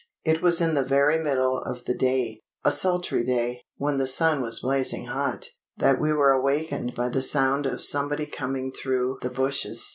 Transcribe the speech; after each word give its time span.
It 0.25 0.41
was 0.41 0.59
in 0.61 0.73
the 0.73 0.81
very 0.83 1.19
middle 1.19 1.59
of 1.59 1.85
the 1.85 1.93
day 1.93 2.41
a 2.65 2.71
sultry 2.71 3.23
day, 3.23 3.65
when 3.77 3.97
the 3.97 4.07
sun 4.07 4.41
was 4.41 4.61
blazing 4.61 5.05
hot 5.05 5.49
that 5.77 6.01
we 6.01 6.11
were 6.11 6.31
awakened 6.31 6.95
by 6.95 7.07
the 7.09 7.21
sound 7.21 7.67
of 7.67 7.83
somebody 7.83 8.25
coming 8.25 8.71
through 8.71 9.19
the 9.21 9.29
bushes. 9.29 9.87